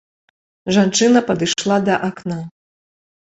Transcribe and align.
Жанчына 0.77 1.21
падышла 1.27 1.77
да 1.89 1.99
акна. 2.09 2.39